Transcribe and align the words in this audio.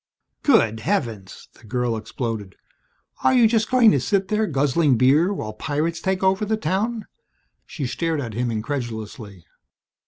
"Good 0.41 0.79
heavens!" 0.79 1.47
the 1.53 1.63
girl 1.63 1.95
exploded. 1.95 2.55
"Are 3.23 3.35
you 3.35 3.47
just 3.47 3.69
going 3.69 3.91
to 3.91 3.99
sit 3.99 4.29
there 4.29 4.47
guzzling 4.47 4.97
beer 4.97 5.31
while 5.31 5.53
pirates 5.53 5.99
take 6.01 6.23
over 6.23 6.43
the 6.43 6.57
town?" 6.57 7.05
She 7.67 7.85
stared 7.85 8.19
at 8.19 8.33
him 8.33 8.49
incredulously. 8.49 9.45